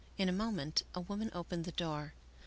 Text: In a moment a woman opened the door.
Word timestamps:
In 0.17 0.27
a 0.27 0.31
moment 0.31 0.81
a 0.95 0.99
woman 1.01 1.29
opened 1.31 1.63
the 1.65 1.71
door. 1.73 2.15